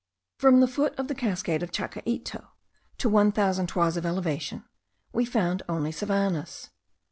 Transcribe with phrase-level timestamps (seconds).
[0.39, 2.47] From the foot of the cascade of Chacaito
[2.97, 4.65] to one thousand toises of elevation,
[5.13, 6.71] we found only savannahs.